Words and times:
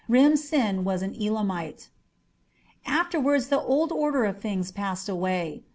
Rim 0.07 0.35
Sin 0.35 0.83
was 0.83 1.03
an 1.03 1.13
Elamite. 1.13 1.89
Afterwards 2.87 3.49
the 3.49 3.61
old 3.61 3.91
order 3.91 4.25
of 4.25 4.39
things 4.41 4.71
passed 4.71 5.07
away. 5.07 5.61